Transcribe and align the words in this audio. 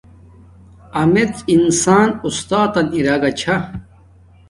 ہمیڎ 0.99 1.31
انسان 1.55 2.07
اُستاتن 2.27 2.87
اراگا 2.95 3.31
چھا 3.39 3.55